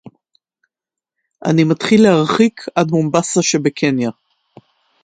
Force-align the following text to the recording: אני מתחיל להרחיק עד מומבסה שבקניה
אני 1.45 1.63
מתחיל 1.63 2.01
להרחיק 2.03 2.65
עד 2.75 2.91
מומבסה 2.91 3.41
שבקניה 3.41 4.09